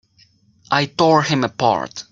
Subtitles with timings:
[0.71, 2.05] I tore him apart!